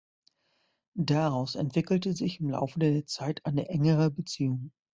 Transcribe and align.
Daraus 0.97 1.53
entwickelte 1.53 2.13
sich 2.15 2.39
im 2.39 2.49
Laufe 2.49 2.79
der 2.79 3.05
Zeit 3.05 3.45
eine 3.45 3.69
engere 3.69 4.09
Beziehung. 4.09 4.71